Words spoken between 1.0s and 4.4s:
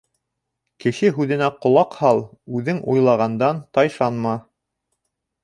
һүҙенә ҡолаҡ һал, үҙең уйлағандан тайшанма.